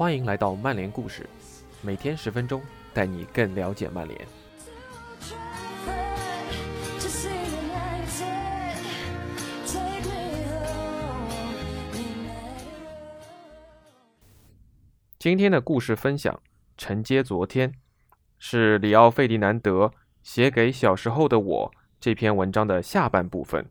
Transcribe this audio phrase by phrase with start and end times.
[0.00, 1.28] 欢迎来到曼联故事，
[1.82, 2.62] 每天十分钟，
[2.94, 4.26] 带你更了解曼联。
[15.18, 16.40] 今天的故事分享
[16.78, 17.74] 承接昨天，
[18.38, 19.92] 是里奥·费迪南德
[20.22, 23.70] 写给小时候的我这篇文章的下半部分。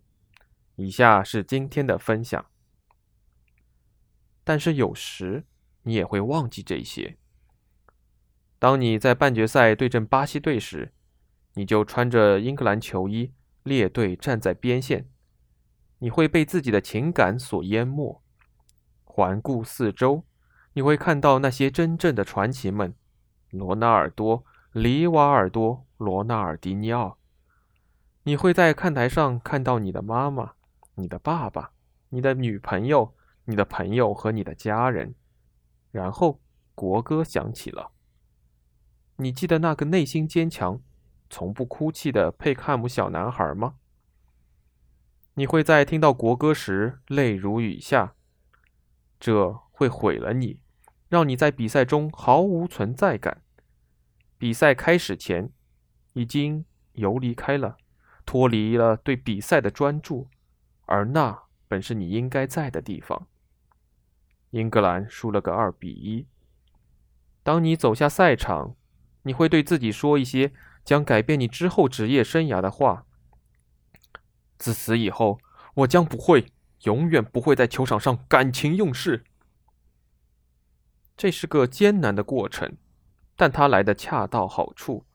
[0.76, 2.46] 以下是今天的分享。
[4.44, 5.44] 但是有时
[5.90, 7.18] 你也会忘记这些。
[8.60, 10.94] 当你在半决赛对阵巴西队时，
[11.56, 15.10] 你就穿着英格兰球衣列队站在边线，
[15.98, 18.22] 你会被自己的情感所淹没。
[19.04, 20.24] 环顾四周，
[20.74, 22.94] 你会看到那些真正的传奇们：
[23.50, 27.18] 罗纳尔多、里瓦尔多、罗纳尔迪尼奥。
[28.22, 30.54] 你会在看台上看到你的妈妈、
[30.94, 31.72] 你的爸爸、
[32.10, 33.16] 你的女朋友。
[33.46, 35.16] 你的朋友和你的家人，
[35.92, 36.40] 然后
[36.76, 37.92] 国歌响起了。
[39.18, 40.82] 你记得那个内心坚强、
[41.30, 43.76] 从不哭泣的佩克汉姆小男孩吗？
[45.34, 48.16] 你会在听到国歌时泪如雨下，
[49.20, 50.62] 这会毁了你，
[51.08, 53.42] 让你在比赛中毫无存在感。
[54.38, 55.52] 比赛开始前，
[56.14, 57.78] 已经游离开了，
[58.26, 60.28] 脱离了对比赛的专注，
[60.86, 63.28] 而那本是你应该在的地方。
[64.52, 66.26] 英格兰输了个二比一。
[67.44, 68.76] 当你走下赛场，
[69.24, 70.52] 你会对自己说一些
[70.84, 73.06] 将改变你之后职业生涯的话。
[74.58, 75.40] 自此以后，
[75.76, 76.52] 我将不会，
[76.84, 79.24] 永远不会在球场上感情用事。
[81.16, 82.78] 这是个艰难的过程，
[83.36, 85.06] 但它来的恰到好处，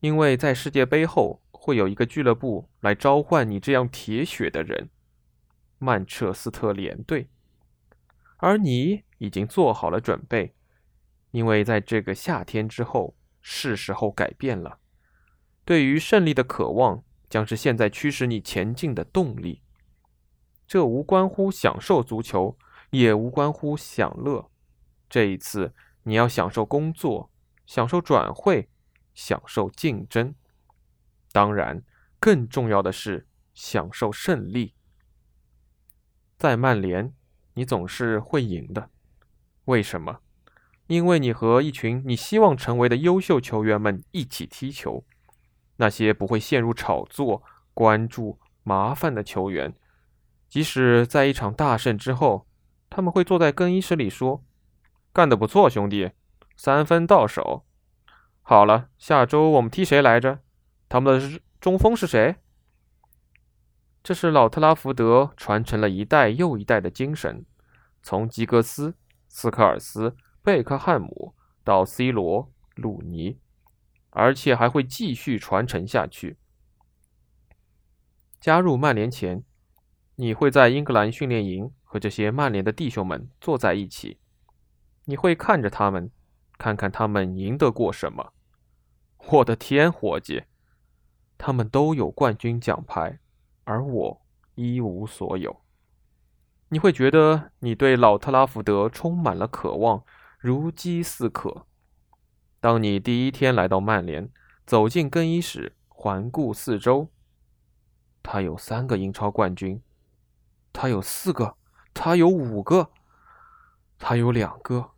[0.00, 4.90] 因为在世界杯后会有一个俱乐部来召唤你这样铁血的人——
[5.78, 7.28] 曼彻斯特联队。
[8.38, 10.54] 而你已经做好了准备，
[11.32, 14.78] 因为在这个夏天之后，是时候改变了。
[15.64, 19.62] 对于胜利的渴望将是现在驱使你前进的动力。
[20.66, 22.56] 这无关乎享受足球，
[22.90, 24.50] 也无关乎享乐。
[25.10, 25.74] 这一次，
[26.04, 27.30] 你要享受工作，
[27.66, 28.68] 享受转会，
[29.14, 30.34] 享受竞争。
[31.32, 31.82] 当然，
[32.20, 34.74] 更重要的是享受胜利。
[36.38, 37.17] 在曼联。
[37.58, 38.88] 你总是会赢的，
[39.64, 40.20] 为什么？
[40.86, 45.04] 因为你和一群你希望成为的优秀球员们一起踢球。
[45.78, 47.42] 那些不会陷入炒作、
[47.74, 49.74] 关注、麻烦的球员，
[50.48, 52.46] 即使在一场大胜之后，
[52.88, 54.44] 他们会坐在更衣室里说
[55.12, 56.12] ：“干得不错，兄弟，
[56.56, 57.64] 三分到手。
[58.42, 60.38] 好了，下周我们踢谁来着？
[60.88, 62.36] 他们的中锋是谁？”
[64.04, 67.44] 这是老特拉福德传承了一代又一代的精神，
[68.08, 68.94] 从吉格斯、
[69.28, 73.38] 斯科尔斯、贝克汉姆到 C 罗、鲁尼，
[74.08, 76.38] 而且还会继续传承下去。
[78.40, 79.44] 加入曼联前，
[80.14, 84.18] 你会在英格兰训练营和这些曼联的弟兄们坐在一起，
[85.04, 86.10] 你会看着他们，
[86.56, 88.32] 看看他们赢得过什么。
[89.18, 90.44] 我的天，伙计，
[91.36, 93.20] 他们都有冠军奖牌。
[93.64, 94.22] 而我
[94.54, 95.60] 一无所有。
[96.70, 100.04] 你会觉得你对老特拉福德充满了渴望，
[100.38, 101.66] 如饥似渴。
[102.60, 104.30] 当你第一天来到曼联，
[104.66, 107.08] 走进更衣室，环顾四周，
[108.22, 109.82] 他有三个英超冠军，
[110.72, 111.56] 他有四个，
[111.94, 112.90] 他有五个，
[113.98, 114.90] 他有两个。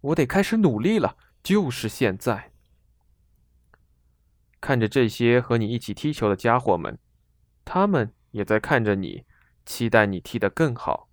[0.00, 2.52] 我得开始努力了，就是现在。
[4.60, 6.98] 看着这些和你一起踢球的家伙们。
[7.64, 9.24] 他们也在看着你，
[9.64, 11.08] 期待你踢得更好。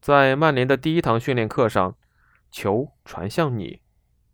[0.00, 1.96] 在曼联的第一堂训练课上，
[2.50, 3.80] 球传向你，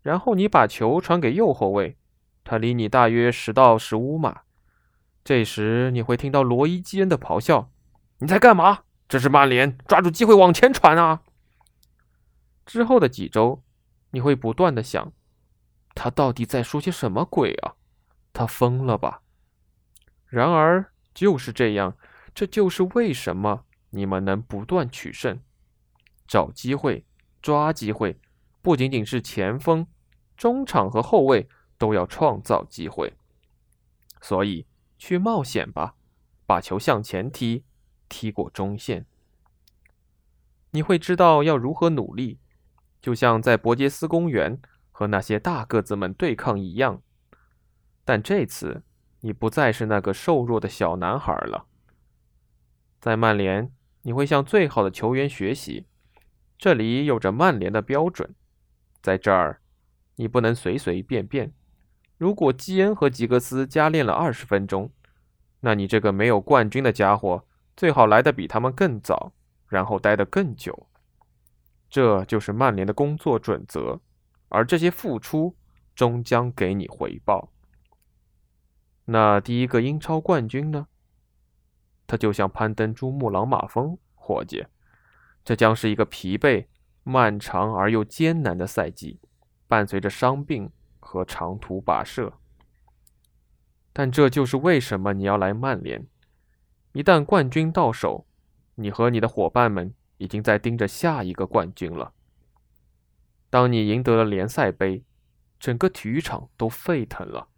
[0.03, 1.97] 然后你把球传给右后卫，
[2.45, 4.43] 他离你大约十到十五码。
[5.25, 7.71] 这时你会听到罗伊基恩的咆哮
[8.19, 8.81] ：“你在干嘛？
[9.09, 11.23] 这是曼联，抓住机会往前传啊！”
[12.67, 13.62] 之后的几周，
[14.11, 15.12] 你会不断的想：
[15.94, 17.75] 他到底在说些什么鬼啊？
[18.32, 19.23] 他疯了吧？
[20.26, 20.88] 然而。
[21.14, 21.94] 就是这样，
[22.34, 25.40] 这就是为什么你们能不断取胜，
[26.26, 27.05] 找机会，
[27.40, 28.19] 抓机会，
[28.61, 29.87] 不仅仅是前锋、
[30.37, 31.49] 中场和后卫
[31.79, 33.12] 都要创造机会。
[34.20, 34.67] 所以
[34.99, 35.94] 去冒险吧，
[36.46, 37.64] 把球向前踢，
[38.08, 39.06] 踢过中线。
[40.70, 42.38] 你会知道要如何努力，
[43.00, 47.02] 就像在伯杰斯公园和那些大个子们对抗一样。
[48.05, 48.82] 但这次。
[49.25, 51.64] 你不再是那个瘦弱的小男孩了。
[53.02, 53.69] 在曼联，
[54.02, 55.87] 你会向最好的球员学习，
[56.56, 58.32] 这里有着曼联的标准，
[59.02, 59.60] 在这儿，
[60.14, 61.52] 你不能随随便便。
[62.16, 64.88] 如果基恩和吉格斯加练了二十分钟，
[65.62, 67.44] 那你这个没有冠军的家伙
[67.76, 69.32] 最好来的比他们更早，
[69.66, 70.87] 然后待得更久。
[71.90, 74.00] 这就是曼联的工作准则，
[74.49, 75.56] 而这些付出
[75.96, 77.50] 终将给你回报。
[79.06, 80.87] 那第一个英超冠军呢？
[82.12, 84.67] 他就像攀登珠穆朗玛峰，伙计。
[85.43, 86.67] 这将是一个疲惫、
[87.05, 89.19] 漫长而又艰难的赛季，
[89.67, 90.70] 伴随着伤病
[91.00, 92.35] 和长途跋涉。
[93.94, 96.06] 但这就是为什么你要来曼联。
[96.93, 98.26] 一旦冠军到手，
[98.75, 102.12] 你和你的伙伴们已经在盯着下一个冠军了。
[103.49, 105.03] 当你赢得了联赛杯，
[105.59, 107.49] 整个体育场都沸腾了；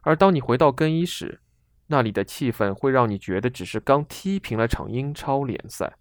[0.00, 1.42] 而当你回到更衣室，
[1.86, 5.96] 那里的气氛会让你觉得只是刚踢平了场英超联赛。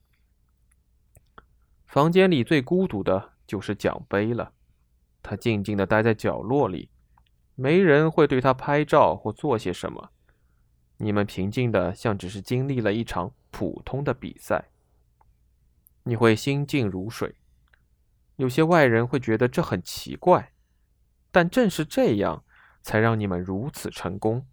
[1.85, 4.53] 房间里最孤独的就是奖杯了，
[5.21, 6.89] 他静静地待在角落里，
[7.55, 10.09] 没人会对他拍照或做些什么。
[10.97, 14.69] 你们平静的像只是经历了一场普通的比赛。
[16.03, 17.35] 你会心静如水。
[18.37, 20.53] 有些外人会觉得这很奇怪，
[21.31, 22.43] 但正是这样，
[22.81, 24.47] 才让你们如此成功。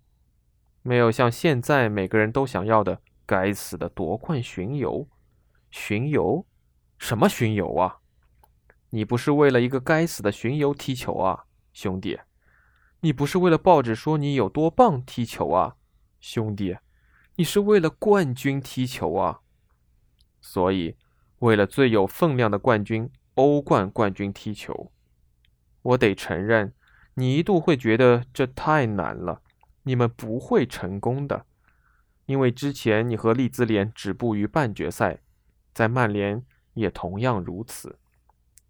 [0.82, 5.08] 没有像现在每个人都想要的该死的夺冠巡游，
[5.70, 6.46] 巡游。
[6.98, 7.98] 什么巡游啊？
[8.90, 12.18] 你不是为了一个该死的巡游踢球啊，兄弟！
[13.00, 15.76] 你不是为了报纸说你有多棒踢球啊，
[16.20, 16.76] 兄弟！
[17.36, 19.40] 你是为了冠军踢球啊！
[20.42, 20.96] 所以，
[21.38, 24.92] 为了最有分量的冠军——欧冠冠军踢球，
[25.80, 26.74] 我得承认，
[27.14, 29.40] 你一度会觉得这太难了，
[29.82, 31.46] 你们不会成功的，
[32.26, 35.20] 因为之前你和利兹联止步于半决赛，
[35.72, 36.44] 在曼联。
[36.74, 37.98] 也同样如此，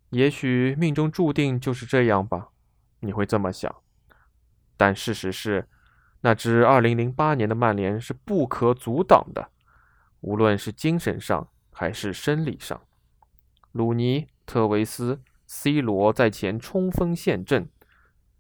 [0.08, 2.48] 也许命中注定就是这样吧，
[3.00, 3.72] 你会这么想。
[4.78, 5.68] 但事实是，
[6.22, 9.50] 那支2008年的曼联是不可阻挡的，
[10.22, 12.80] 无论是精神上还是生理上。
[13.72, 17.68] 鲁尼、特维斯、C 罗在前冲锋陷阵，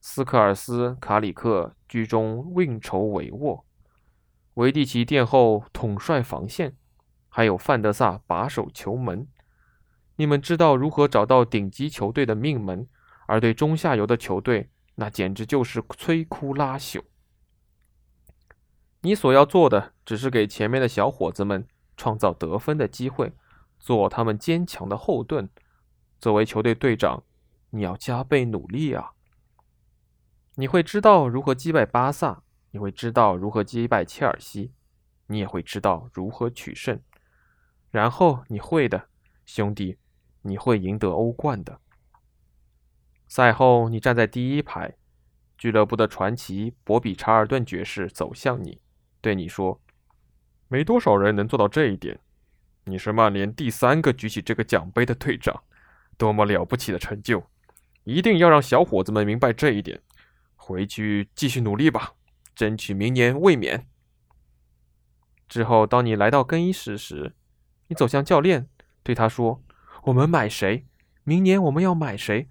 [0.00, 3.64] 斯科尔斯、卡里克居中运筹帷幄，
[4.54, 6.76] 维蒂奇殿后统帅防线，
[7.28, 9.28] 还有范德萨把守球门。
[10.16, 12.88] 你们知道如何找到顶级球队的命门，
[13.26, 17.02] 而对中下游的球队，那简直就是摧枯拉朽。
[19.02, 23.32] 你所要做的，只是给前面的小伙子们创造得分的机会，
[23.78, 25.48] 做他们坚强的后盾。
[26.18, 27.22] 作为球队队长，
[27.70, 29.12] 你要加倍努力啊！
[30.60, 32.42] 你会知道如何击败巴萨，
[32.72, 34.74] 你会知道如何击败切尔西，
[35.28, 37.00] 你也会知道如何取胜。
[37.90, 39.08] 然后你会的，
[39.46, 39.96] 兄弟。
[40.42, 41.80] 你会赢得欧冠的。
[43.28, 44.96] 赛后，你站在第一排，
[45.56, 48.80] 俱乐部的传奇博比·查尔顿爵士走向你，
[49.20, 49.80] 对你说
[50.68, 52.20] ：“没多少人能做到这一点。
[52.84, 55.62] 你是曼联第三个举起这个奖杯的队长，
[56.18, 57.42] 多么了不起的成就！
[58.04, 60.02] 一定要让小伙子们明白这一点。
[60.70, 62.12] 回去继续努力吧，
[62.54, 63.88] 争取明年卫冕。”
[65.48, 67.34] 之后，当你来到更衣室时，
[67.88, 68.68] 你走向教练，
[69.02, 69.62] 对他说。
[70.04, 70.86] 我们买谁？
[71.24, 72.48] 明年我们要买谁？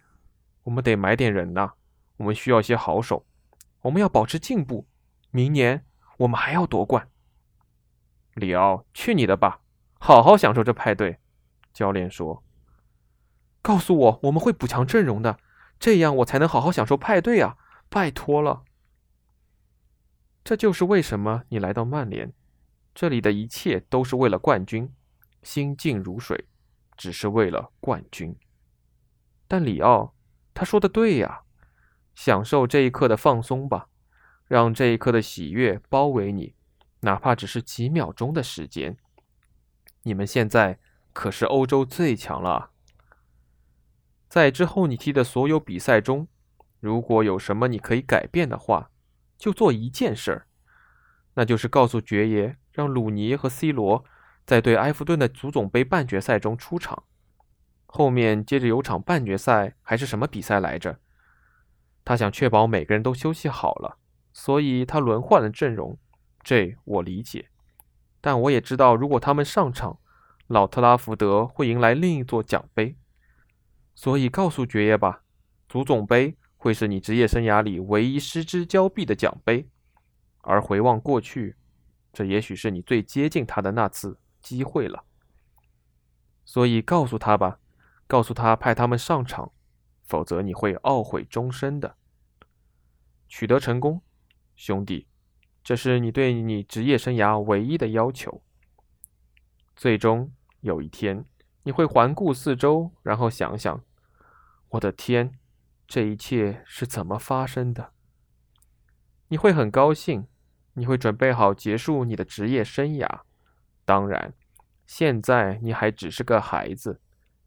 [0.64, 1.74] 我们得买点人呐。
[2.18, 3.26] 我们需要一些好手。
[3.82, 4.86] 我们要保持进步。
[5.32, 5.86] 明年
[6.18, 7.08] 我们还要夺冠。
[8.36, 9.62] 里奥，去你的吧！
[9.98, 11.18] 好好享受这派对。
[11.74, 12.44] 教练说
[13.64, 15.40] ：“告诉我，我们会补强阵容的，
[15.80, 17.58] 这样我才能好好享受派对啊！
[17.90, 18.64] 拜托了。”
[20.46, 22.32] 这就是为什么你来到曼联。
[22.96, 24.94] 这里的一切都是为了冠军，
[25.44, 26.46] 心静如水。
[26.98, 28.36] 只是为了冠军，
[29.48, 30.14] 但里奥
[30.54, 31.44] 他说的对呀，
[32.14, 33.88] 享受这一刻的放松吧，
[34.46, 36.56] 让这一刻的喜悦包围你，
[37.00, 38.98] 哪怕只是几秒钟的时间。
[40.04, 40.78] 你们现在
[41.14, 42.72] 可是欧洲最强了。
[44.28, 46.28] 在之后你踢的所有比赛中，
[46.80, 48.92] 如果有什么你可以改变的话，
[49.38, 50.48] 就做一件事儿，
[51.34, 54.04] 那就是告诉爵爷，让鲁尼和 C 罗。
[54.46, 57.04] 在对埃弗顿的足总杯半决赛中出场，
[57.86, 60.98] 后面接着有场半决赛还是什么比赛来着？
[62.04, 64.00] 他想确保每个人都休息好了，
[64.34, 66.00] 所以他轮换了阵容。
[66.42, 67.50] 这我理解，
[68.20, 70.00] 但我也知道，如果他们上场，
[70.48, 72.98] 老特拉福德会迎来另一座奖杯。
[73.94, 75.22] 所以告诉爵爷吧，
[75.68, 79.68] 足总杯会是你职业生涯里唯一失之交臂的奖杯，
[80.42, 81.56] 而回望过去，
[82.14, 84.20] 这也许是你最接近他的那次。
[84.42, 85.04] 机会了，
[86.46, 87.60] 所以告诉他吧，
[88.08, 89.52] 告诉他派他们上场，
[90.06, 91.98] 否则你会懊悔终身的。
[93.28, 94.02] 取得成功，
[94.56, 95.08] 兄弟，
[95.62, 98.42] 这是你对你职业生涯唯一的要求。
[99.76, 101.26] 最终有一天，
[101.64, 103.84] 你会环顾四周，然后想想：
[104.70, 105.38] 我的天，
[105.90, 107.94] 这一切是怎么发生的？
[109.30, 110.28] 你会很高兴，
[110.74, 113.22] 你会准备好结束你的职业生涯。
[113.86, 114.36] 当然，
[114.86, 117.02] 现在你还只是个孩子，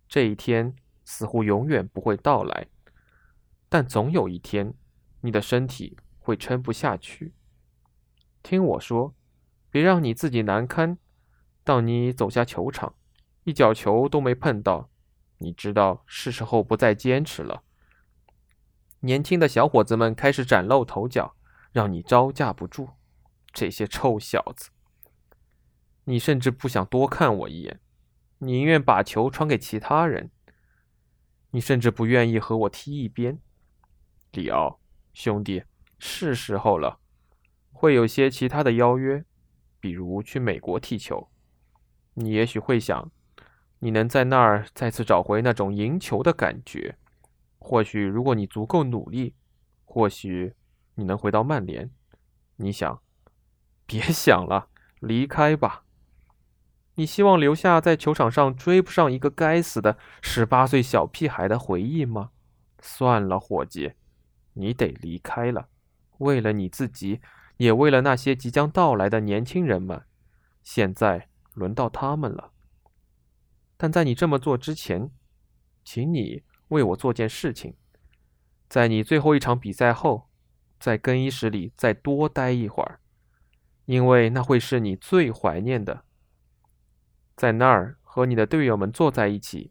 [0.08, 2.66] 这一天似乎永远不会到来。
[3.68, 4.74] 但总有一天，
[5.20, 7.34] 你的身体会撑不下去。
[8.42, 9.14] 听我说，
[9.70, 10.98] 别让你自己难堪。
[11.62, 12.96] 当你走下球场，
[13.44, 14.90] 一脚球都没碰到，
[15.38, 17.62] 你知道是时候不再坚持了。
[19.02, 21.36] 年轻的小伙子们开始崭露头角。
[21.72, 22.90] 让你招架不住，
[23.50, 24.68] 这些臭小子！
[26.04, 27.80] 你甚至不想多看我一眼，
[28.40, 30.30] 宁愿把球传给其他人。
[31.52, 33.38] 你甚至不愿意和我踢一边。
[34.32, 34.80] 里奥
[35.14, 35.64] 兄弟，
[35.98, 37.00] 是时候了。
[37.72, 39.24] 会有些其他的邀约，
[39.80, 41.30] 比如去美国踢球。
[42.12, 43.10] 你也许会想，
[43.78, 46.98] 你能在那儿再次找回那种赢球的感觉。
[47.62, 49.34] 或许，如果你足够努力，
[49.84, 50.54] 或许。
[50.94, 51.90] 你能回到曼联？
[52.56, 53.00] 你想？
[53.86, 54.68] 别 想了，
[55.00, 55.84] 离开吧。
[56.96, 62.32] 你希望留下在球场上追不上一个该死的十八岁小屁孩的回忆吗？
[62.78, 63.94] 算了，伙计，
[64.52, 65.68] 你得离开了。
[66.18, 67.22] 为了你自己，
[67.56, 70.04] 也为了那些即将到来的年轻人们。
[70.62, 72.52] 现在轮到他们了。
[73.78, 75.10] 但在你这么做之前，
[75.82, 76.42] 请你
[76.72, 77.74] 为我做件事情。
[78.68, 80.28] 在你最后一场比赛后。
[80.82, 82.98] 在更衣室里再多待一会儿，
[83.84, 86.02] 因为那会是你最怀念的。
[87.36, 89.70] 在那儿和你的队友们坐在一起，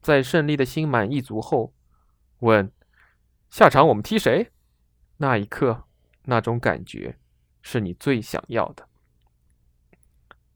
[0.00, 1.74] 在胜利的心满意足后，
[2.38, 2.70] 问
[3.50, 4.52] ：“下场我们踢谁？”
[5.18, 5.82] 那一刻，
[6.26, 7.18] 那种感觉
[7.60, 8.88] 是你最想要的。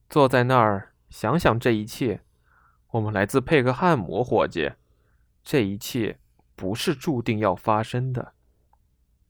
[0.08, 2.20] 坐在那儿想想这一切，
[2.92, 4.70] 我们来自佩克汉姆，伙计，
[5.46, 6.18] 这一切
[6.54, 8.34] 不是注定要发生的，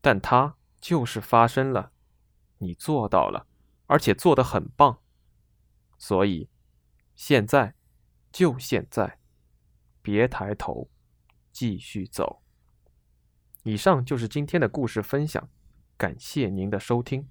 [0.00, 0.56] 但它。
[0.78, 1.90] 就是发生了，
[2.58, 3.48] 你做到了，
[3.86, 5.00] 而且做得很棒，
[5.98, 6.48] 所以
[7.16, 7.74] 现在
[8.30, 9.18] 就现在，
[10.00, 10.88] 别抬头，
[11.50, 12.40] 继续走。
[13.64, 15.48] 以上就是今天的故事分享，
[15.96, 17.26] 感谢您的收听。